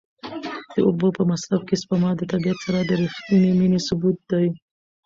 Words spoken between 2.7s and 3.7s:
د رښتینې